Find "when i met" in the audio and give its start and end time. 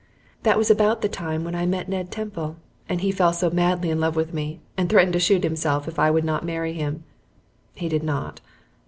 1.43-1.87